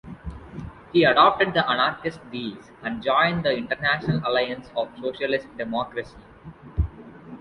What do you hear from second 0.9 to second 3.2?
He adopted the anarchist these and